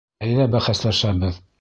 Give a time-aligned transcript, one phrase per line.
[0.27, 1.43] Әйҙә бәхәсләшәбеҙ!